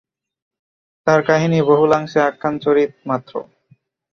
[1.07, 3.33] তাঁর কাহিনী বহুলাংশে আখ্যান-চরিত মাত্র।